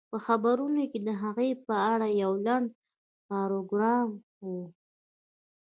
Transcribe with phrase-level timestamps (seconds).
[0.09, 2.67] په خبرونو کې د هغې په اړه يو لنډ
[3.27, 4.09] پاراګراف
[4.41, 4.47] و